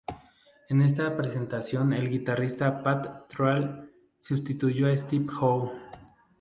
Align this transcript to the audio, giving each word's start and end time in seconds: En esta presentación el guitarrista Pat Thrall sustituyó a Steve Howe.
En 0.67 0.81
esta 0.81 1.15
presentación 1.15 1.93
el 1.93 2.09
guitarrista 2.09 2.81
Pat 2.81 3.27
Thrall 3.31 3.93
sustituyó 4.17 4.87
a 4.91 4.97
Steve 4.97 5.27
Howe. 5.31 5.71